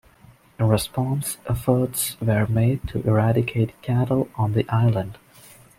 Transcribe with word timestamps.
In 0.57 0.67
response, 0.67 1.37
efforts 1.47 2.19
were 2.19 2.47
made 2.47 2.87
to 2.87 3.07
eradicate 3.07 3.79
cattle 3.83 4.29
on 4.35 4.53
the 4.53 4.67
island. 4.67 5.19